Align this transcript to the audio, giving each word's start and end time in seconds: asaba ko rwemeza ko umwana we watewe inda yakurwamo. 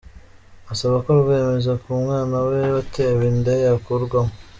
asaba 0.71 0.95
ko 1.03 1.09
rwemeza 1.21 1.71
ko 1.81 1.87
umwana 1.97 2.35
we 2.49 2.59
watewe 2.75 3.21
inda 3.31 3.53
yakurwamo. 3.63 4.33